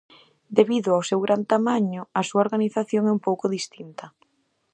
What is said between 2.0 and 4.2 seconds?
a súa organización é un pouco distinta.